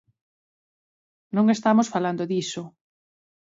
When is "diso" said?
2.31-2.63